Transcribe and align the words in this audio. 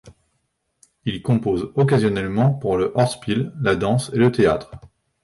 Il 1.05 1.21
compose 1.21 1.69
occasionnellement 1.75 2.51
pour 2.55 2.75
le 2.75 2.91
Hörspiel, 2.97 3.53
la 3.61 3.75
danse 3.75 4.09
et 4.15 4.17
le 4.17 4.31
théâtre. 4.31 4.71